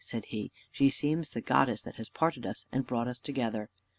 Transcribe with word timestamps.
said 0.03 0.25
he; 0.29 0.51
"she 0.71 0.89
seems 0.89 1.29
the 1.29 1.41
goddess 1.41 1.83
that 1.83 1.97
has 1.97 2.09
parted 2.09 2.43
us, 2.43 2.65
and 2.71 2.87
brought 2.87 3.07
us 3.07 3.19
thus 3.19 3.23
together." 3.23 3.69